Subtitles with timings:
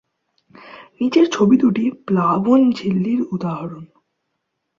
[1.01, 3.83] নিচের ছবি দুটি প্লাবন ঝিল্লির উদাহরণ।